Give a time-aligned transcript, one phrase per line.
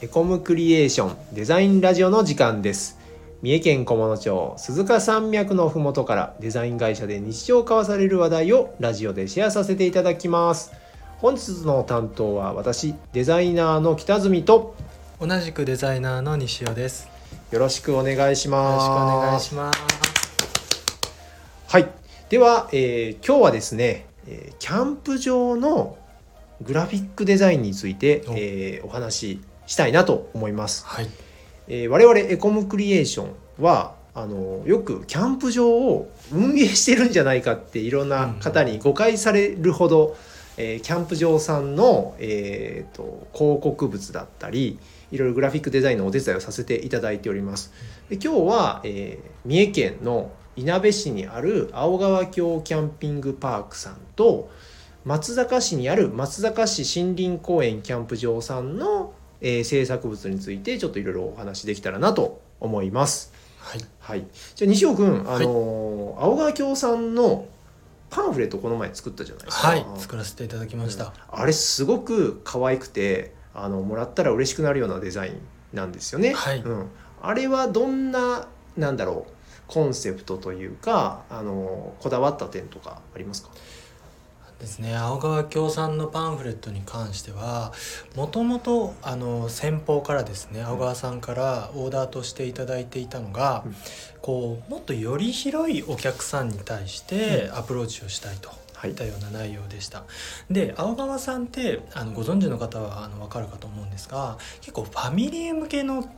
[0.00, 2.96] エコムクリエーションデザインラジオの時間です。
[3.42, 10.70] 三重県菰野町鈴鹿山脈のふもとからデザイン会社で日常交わされる話題をラジオでシェアさせていただきます。
[11.16, 14.76] 本日の担当は私デザイナーの北住と
[15.20, 17.08] 同じくデザイナーの西尾です。
[17.50, 19.80] よろしくお願いしよろますしくお願いします。
[21.66, 21.88] はい。
[22.28, 25.98] では、えー今日はですね、えーキャンプ場の
[26.62, 28.34] グラフィックデザインについて、お。
[28.36, 31.08] えーお話ししたいなと思いますはい。
[31.68, 33.26] えー我々エコムクリエーショ
[33.60, 40.16] ンはあのよくキャンプ場を運営してるんじゃないかっていろんな方に誤解されるほど、
[40.56, 44.78] えーキャンプ場さんの、えーと広告物だったり
[45.12, 47.72] いろいろグラフィックデザインのお手伝いをさせていただいております。
[48.08, 54.50] で今日は、えー三重県のいなべ市にある青川峡キャンピングパークさんと
[55.04, 63.32] 松坂市にある松坂市森林公園キャンプ場さんの、えー制作物についてちょっといろいろお話できたらなと思います。
[63.58, 63.80] はい。
[64.00, 67.46] はい、じゃあ西尾君、あのー青川京さんの
[68.10, 69.68] パンフレットこの前作ったじゃないですか。
[69.68, 69.86] はい。
[69.96, 71.12] 作らせていただきました。
[71.30, 75.40] あれすごく可愛くてあのもらったら嬉しくなるようなデザイン
[75.72, 76.32] なんですよね。
[76.32, 76.86] はいうん、
[77.20, 79.32] あれはどんななんだろう
[79.66, 83.50] コンセプトというかあのこだわった点とかありますか？
[84.58, 84.96] ですね。
[84.96, 87.72] 青川京さんのパンフレットに関しては、
[88.16, 93.76] もともとあの先方からですね、青川さんからオーダーとしていただいていたのが、うん。
[94.20, 98.50] こうもっとより広いお客さんに対してアプローチをしたいと。
[98.74, 98.90] はい。
[98.90, 100.04] いったような内容でした。
[100.50, 106.08] で青川さんってあのご存知の方はあの分かるかと思うんですが結構ファミリー向けの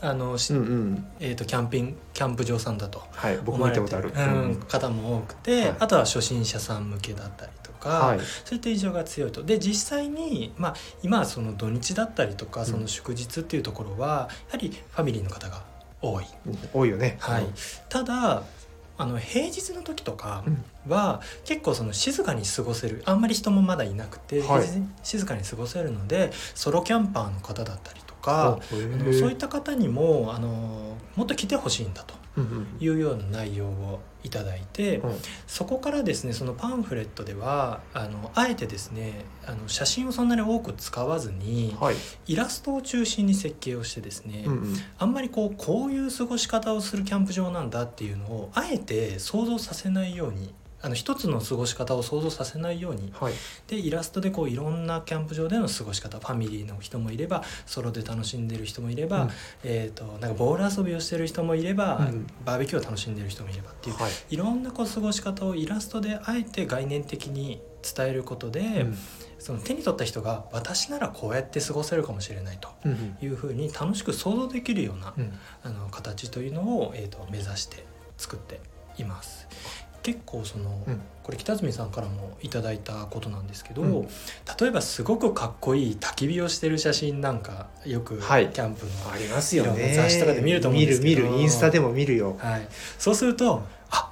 [0.00, 1.06] あの、しうんうん。
[1.18, 4.12] えー、とキャンピングキャンプ場さんだとはい僕も見たことある。
[4.16, 5.76] うん方も多くて、はい。
[5.80, 8.20] あとは初心者さん向けだったりとか、はい。
[8.44, 9.42] そういった印象が強いと。
[9.42, 15.62] で実際に、まあ、今はその土日だったりとかその祝日っていうところは、やはりファミリーの方が
[16.02, 17.16] 多い、うん多いよね。
[17.20, 17.44] はい。
[17.44, 17.54] うん。
[17.88, 18.42] ただ
[19.00, 20.42] あの平日の時とか
[20.88, 24.66] は結構その静かに過ごせるあんまり人もまだいなくて、はい。
[25.04, 29.06] 静かに過ごせるのでソロキャンパーの方だったりとか、あー。
[29.06, 32.14] のそういった方にもあのもっと来てほしいんだと
[32.80, 35.14] いうような内容をいただいて、うん
[35.46, 41.96] そこからですねそのパンフレットではあのあえてですねあの写真をそんなに多く使わずにはい。
[42.26, 53.32] イラストを中心に設計をしてですね、うんうんあんまりこうこういう過ごし方をするキャンプ場なんだっていうのをあえて想像させないようにあの一つの過ごし方を想像させないようにはい。
[53.66, 59.30] でイラストでこういろんなキャンプ場での過ごし方ファミリーの人もいればソロで楽しんでる人もいれば、うん
[59.64, 64.12] えー、となんかボール遊びをしてる人もいれば、うんバーベキューを楽しんでる人もいればっていう、はい。
[64.30, 68.98] いろんなこう過ごし方をイラストであえて概念的に伝えることで、うん
[69.38, 72.68] その手に取った人が私ならこうやって過ごせるかもしれないと
[73.22, 77.84] いうふうに楽しく想像できるような、うんあの形というのを、えー、と目指して
[78.16, 78.60] 作って
[78.98, 79.46] います。
[80.02, 84.08] 結構その、うんこれ北住さんからもいただいたことなんですけど、うん
[84.58, 89.88] 例えばすごくかっこいい焚き火をしてる写真なんかよくキはいャンプの、ありますよね。
[89.88, 92.38] な雑誌とかで見ると思うんですけど見る見るインスタでも見るよ。
[92.38, 92.66] はい、
[92.98, 94.07] そうするとあ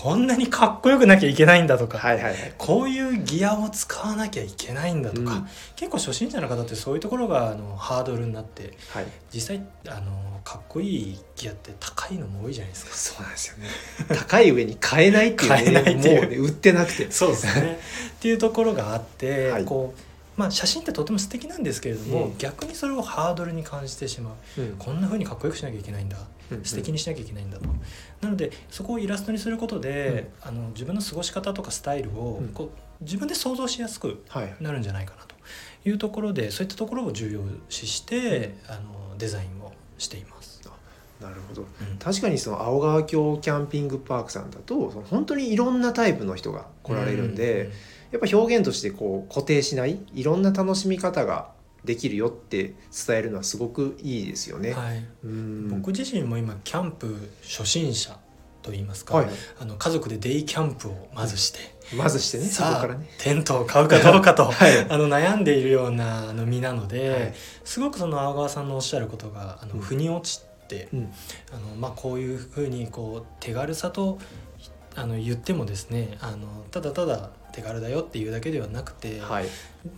[0.00, 2.54] こんなにかっこよくなきゃいけないんだとか、はいはいはい。
[2.56, 9.06] こういうギアを使わなきゃいけないんだとか、うん結構初心者の方ってそういうところがあのハードルになってはい。
[9.32, 12.94] 実際あのかっこいいギアって高いのも多いじゃないですか。
[12.94, 13.68] そうなんですよね。
[14.16, 15.56] 高い上に買えないっていうね。
[15.56, 17.10] 買えないもうね売ってなくて。
[17.10, 17.78] そうですね
[18.10, 20.00] っていうところがあって、はいこう
[20.38, 22.38] まあ、写真ってとても素敵なんですけれども、うん。
[22.38, 24.60] 逆にそれをハードルに感じてしまう。
[24.60, 24.76] うん。
[24.78, 26.16] こんな風にかっこよくしなきゃいけないんだ。
[26.16, 27.66] うん素敵にしなきゃいけないんだと。
[28.22, 32.48] なのでそこをイラストにすることで、あの自分の過ごし方とかスタイルをうん。
[32.48, 34.54] こう自分で想像しやすくはい。
[34.60, 35.34] なるんじゃないかなと。
[35.84, 40.58] いうところでそういったところを重要視して、あのデザインをしています。
[41.20, 41.62] なるほど。
[41.62, 41.98] うん。
[41.98, 47.70] 確かにその青川峡キャンピングパークさんだとその本当にいろんなタイプの人が来られるんで、
[48.10, 51.50] やっぱ表現としてこう固定しないいろんな楽しみ方が
[51.84, 52.74] できるよって
[53.06, 54.72] 伝えるのはすごくいいですよね。
[54.72, 55.68] はい、うん。
[55.68, 58.18] 僕自身も今キャンプ初心者
[58.62, 59.28] と言いますか、はい、
[59.60, 61.60] あの家族でデイキャンプをまずして、
[61.96, 63.08] まずしてねそこさあからね。
[63.18, 64.86] テントを買うかどうかと はい。
[64.88, 67.34] あの悩んでいるようなあの身なので、はい。
[67.64, 69.80] すごくその青川さんのおっしゃることがあのうん。
[69.80, 71.12] 腑に落ちて、うん。
[71.52, 74.18] あのまあ、こういうふうにこう手軽さと
[74.96, 79.46] あの言ってもですねあのただただ手軽だよっていうだけではなくて、はい、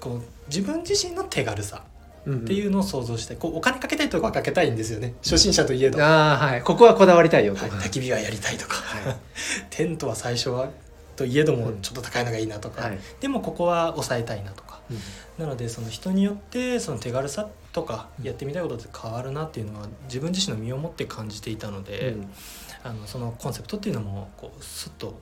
[0.00, 1.84] こう自分自身の手軽さ
[2.24, 5.14] うんっていうのを想像してこうお金かけたいとこはかけたいんですよね。
[5.24, 6.62] 初心者といえど、はああはい。
[6.62, 7.66] ここはこだわりたいよと。
[7.66, 9.16] い、焚き火はやりたいとか、はい。
[9.70, 10.70] テントは最初は
[11.16, 11.80] といえどもうん。
[11.80, 12.98] ちょっと高いのがいいなとか、はい。
[13.20, 14.80] でもここは抑えたいなとか。
[15.36, 22.32] なのでその人によってその手軽さとかやってみたいことって変わるなっていうのは自分自身の身をもって感じていたので、うん。
[22.84, 25.18] あのそのコンセプトっていうのもこうスッと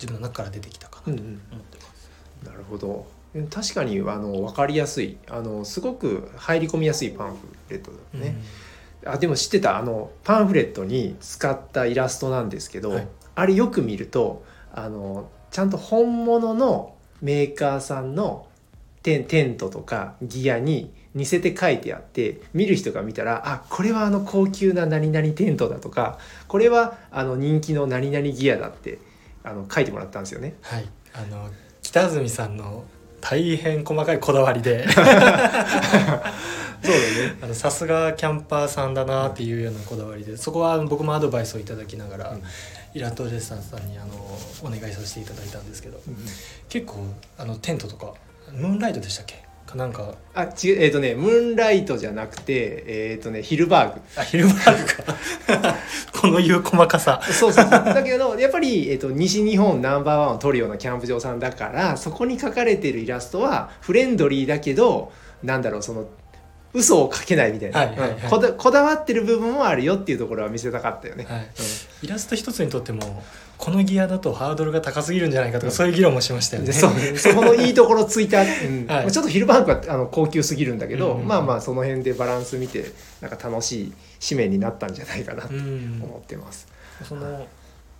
[0.00, 1.40] 自分の中から出てきたかなとうんうん。
[1.52, 2.10] 思ってます。
[2.44, 3.06] なるほど。
[3.34, 5.18] うん確かにあの分かりやすい。
[5.28, 7.36] あのすごく入り込みやすいパンフ
[7.68, 8.40] レットだね、
[9.04, 9.76] あでも知ってた？
[9.76, 13.08] あのパンフレットに使ったイラストなんですけど、はい。
[13.34, 18.46] あれよく見るとあのちゃんと本物のメーカーさんの
[19.02, 28.98] テンテントとかギアに似せて書いてあって見る人が見たらあこれはあの高級な何々テントだとかこれはあの人気の何々ギアだって
[29.46, 30.56] あの書いてもらったんですよね。
[30.60, 31.48] はい、あの
[31.80, 32.84] 北住さんの
[33.20, 34.86] 大変細かいこだわりで。
[34.92, 37.38] そうだね。
[37.42, 40.36] あのさすがキャンパーさんだなっていうようなこだわりで。
[40.36, 42.42] そこは僕もアドバイスをいただきながら、うん。
[42.94, 44.14] イラストレッサーさんにあの
[44.62, 46.00] お願いさせていただいたんですけど。
[46.68, 46.98] 結構
[47.38, 48.14] あのテントとか
[48.52, 49.34] ムーンライトでしたっけ？
[49.34, 54.00] かなんかあ違うえっ、とねムーンライトじゃなくてえっ、とねヒルバーグ。
[54.16, 55.76] あヒルバーグか。
[56.20, 57.20] このいう細かさ。
[57.22, 57.70] そうそうそう。
[57.70, 66.06] だけどやっぱり、えっと西日本ナンバーワンを取るようなキャンプ場さんだからそこに描かれてるイラストはフレンドリーだけどなんだろうその
[66.74, 68.10] 嘘をかけないみたいな、はいはいはい。
[68.10, 71.24] うんこだこだわってる部分もあるよっていうところは見せたかったよね。
[71.28, 71.48] はい、
[72.02, 73.22] イラスト一つにとっても
[73.56, 76.66] このギアだとハードルが高すぎるんじゃないかとか、そういう議論もしましたよね。
[76.68, 78.86] でそうそこのいいところついた、 うん。
[78.86, 81.28] はいちょっとヒルバンクはあの高級すぎるんだけど、うんうんうん。
[81.28, 83.92] まあまあその辺でバランス見てなんか楽しい
[84.28, 86.00] 紙面になったんじゃないかなとうん。
[86.02, 86.66] 思ってます。
[87.08, 87.46] その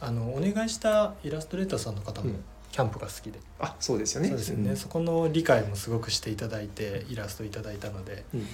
[0.00, 4.28] あのお願いしたイラストレーターさんの方もうんキャンプが好きで、あそうですよね。
[4.28, 4.76] そうですよね、ん。
[4.76, 8.46] そこの理解もすごくしていただいてイラストいただいたのでうんうん。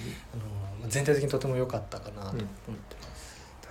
[0.81, 2.43] あの全体的にとても良かったかなと思って
[3.01, 3.15] ま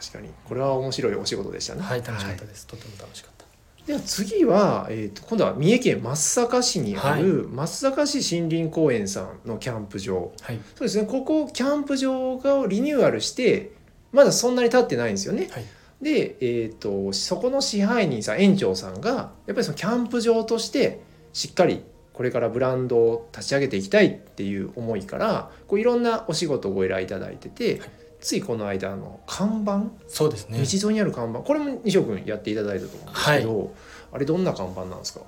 [0.01, 0.33] す、確かに。
[0.45, 1.83] これは面白いお仕事でしたね。
[1.83, 3.47] はい楽しかったです、とても楽しかった。
[3.87, 10.33] では次は、えー、と今度は三重県松阪市にある松阪市森林公園さんのキャンプ場。
[10.43, 10.61] はい。
[10.75, 11.07] そうですね。
[11.07, 13.73] ここキャンプ場がリニューアルして
[14.13, 15.49] まだそんなに経ってないんですよね。
[15.51, 15.65] はい
[16.01, 21.01] で、えー、とそこの支配人さん園長さんがやっぱりそのキャンプ場として
[21.33, 21.83] しっかり
[22.13, 27.91] これからブランドを立ち上げていきたいっていう思いからこういろんなお仕事をご依頼いただいてて、はい。
[28.19, 29.91] ついこの間あの看板？
[30.09, 30.59] そうですね。
[30.59, 31.41] 道沿いにある看板？
[31.41, 33.75] これも西尾君やっていただいたと思うんですけど、
[34.11, 35.21] あれどんな看板なんですか？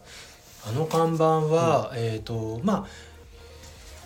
[0.67, 2.87] あの看板は、えっ、とま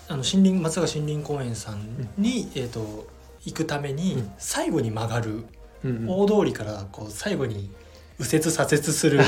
[0.08, 3.06] ああの森林松坂森林公園さんに、えっ、と
[3.44, 4.32] 行くために、うん。
[4.38, 5.46] 最後に曲がるうん
[5.84, 7.70] 大通りからこう最後に
[8.18, 9.20] 右折左折する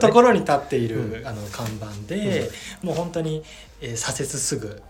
[0.00, 2.50] ところに立っている、うあの看板で、
[2.82, 3.42] もう本当に、
[3.80, 4.82] えー左折すぐ、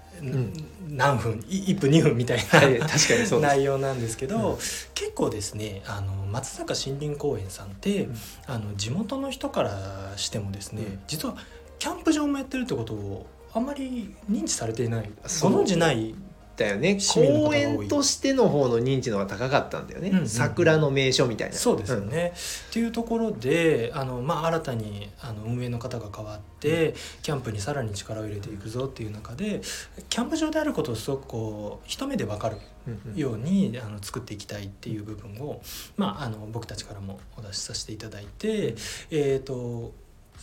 [0.89, 3.41] 何分い1分2分みたいはいな確かにそうです。
[3.41, 4.57] 内容なんですけど、うん。
[4.95, 8.15] 結構ですねあの松坂森林公園さんって、うん。
[8.47, 10.99] あの地元の人からしてもですね、うん。
[11.07, 11.37] 実は
[11.79, 15.11] キャンプ場もやってるってことをあんまり認知されていない
[15.43, 16.15] ご存知ない
[16.59, 16.99] だよね。
[17.15, 21.55] 公園としての方の認知の方が高かったんだよね、うんうん桜の名所みたいな。
[21.55, 22.33] そうですよね。
[22.71, 29.61] っていうところであの、まあ、新たにあの運営の方が変わってキャンプにさらに力を入れていくぞっていう中で
[30.09, 32.57] キャンプ場であることをすごくこう一目で分かる
[32.87, 33.17] うんうん。
[33.17, 35.61] ようにあの作っていきたいっていう部分を、
[35.97, 38.75] まあ、あの僕たちからもお出しさせていただいて、
[39.11, 39.93] えー、と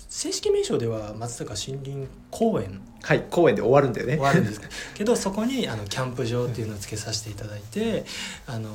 [0.10, 2.82] 正式名称では松坂森林公園。
[3.04, 4.14] はい公園で終わるんだよね。
[4.14, 4.62] 終わるんです
[4.96, 8.06] けどそこにあのキャンプ場っていうのをつけさせていただいて
[8.48, 8.70] あの、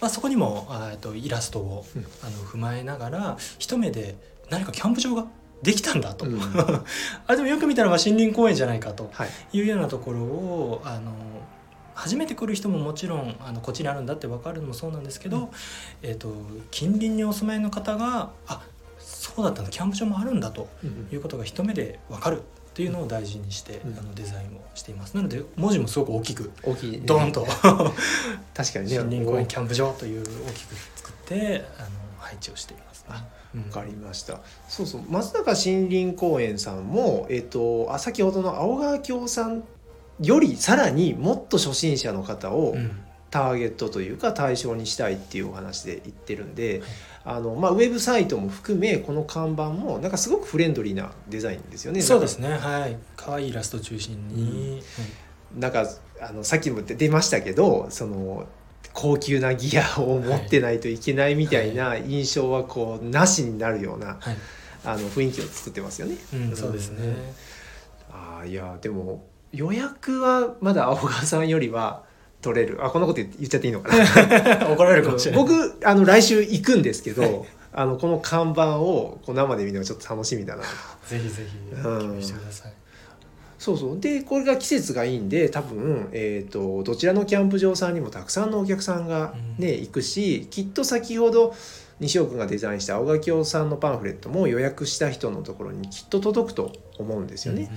[0.00, 2.04] まあ、そこにもあえっとイラストをうん。
[2.22, 4.16] あの踏まえながら一目で
[4.50, 5.26] 何かキャンプ場が
[5.62, 6.40] できたんだと、うん。
[6.42, 9.28] あれでもよく見たらまあ森林公園じゃないかとはい。
[9.52, 11.12] いうようなところをあの
[11.94, 15.48] 初めて来る人ももちろんあのこっちにあるんだって分かるのもそうなんですけど、うん。
[16.02, 16.32] えっと
[16.70, 18.62] 近隣にお住まいの方があ
[19.36, 19.70] そうだったんだ。
[19.70, 25.14] キャンプ場もあるんだとうんいうことが一目で分かるっていうのを大事にして、うんあのデザインをしています。
[25.14, 27.00] なので文字もすごく大きく大きいね。
[27.04, 27.44] ドーンと。
[28.56, 28.98] 確かにね。
[28.98, 31.88] 森林公園キャンプ場という大きく作ってあの
[32.18, 33.64] 配置をしています、ねあうん。
[33.64, 34.40] わかりました。
[34.70, 35.02] そうそう。
[35.10, 39.64] 松坂森林公園さんも、えっとあ先ほどの青川京さん
[40.18, 46.88] よりさらにもっと初心者の方をうんターゲットというか対象にしたいっていうお話で言ってるんで、はい。
[47.28, 52.00] あのまあ、ウェブサイトも含めこの看板もなんかすごくフレンドリーなデザインですよね。
[52.00, 52.50] そうですね。
[52.50, 52.96] はい。
[53.16, 54.80] 可愛いイラスト中心に、
[55.58, 55.86] なんか
[56.20, 58.46] あのさっきも出ましたけどその
[58.92, 64.36] 高級なギアを持ってないといけないみたいな印象はこうなしになるようなはい。
[64.84, 66.16] あの雰囲気を作ってますよね。
[66.32, 67.34] うん、そうですね、
[68.08, 72.04] あーいやでも予約はまだ青川さんよりは
[72.46, 72.78] 取れる。
[72.84, 74.68] あこんなこと言っちゃっていいのかな。
[74.72, 75.42] 怒られるかもしれない。
[75.42, 77.32] 僕あの来週行くんですけど、はい
[77.78, 80.62] あのこの看板をこう生で見るのがちょっと楽しみだな
[81.06, 81.82] ぜひぜひうん。
[81.82, 82.72] 共有してください、
[83.58, 84.00] そうそう。
[84.00, 91.54] でこれが季節がいいんで多分、えー、とどちらのキャンプ場さんにもたくさんのお客さんがね、行くしきっと先ほど
[92.00, 97.70] 西尾君がデザインした青垣さんのパンフレットも予約した人のところにきっと届くと思うんですよね。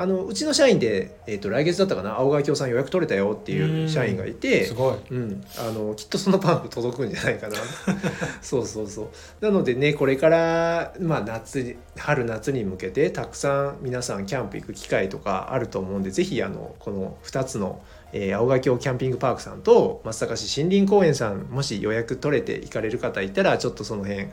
[0.00, 7.56] あのうちの社員で、えー、と来月だったかな青垣さん予約取れたよっていう社員がいてすごい、うん、あのきっとそのパンフ届くんじゃないかな。
[8.40, 9.10] そうそうそ
[9.42, 9.44] う。
[9.44, 17.82] なのでねこれから、まあ、夏に春夏に向けてたくさん皆さんキャンプ行く機会とかあると思うんでぜひあのこの2つの、
[18.14, 24.28] えー青垣キャンピングパークさんと松阪市森林公園さんもし予約取れて行かれる方いたらちょっとその辺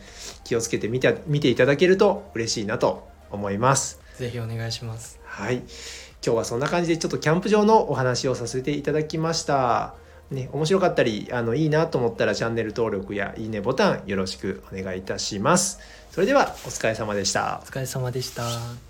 [0.46, 4.08] 気をつけて見て見ていただけると嬉しいなと思います。
[4.18, 5.58] ぜひお願いしますはい。
[5.58, 5.66] 今
[6.22, 9.94] 日はそんな感じでちょっとキャンプ場のお話をさせていただきました。
[10.32, 15.80] ね、面白かったり、あの、いいなと思ったらチャンネル登録やいいねボタンよろしくお願いいたします。
[16.12, 17.66] それではお疲れ様でしたお。
[17.68, 18.87] 疲れ様でした